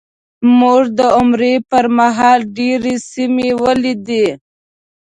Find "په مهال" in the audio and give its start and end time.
1.69-2.39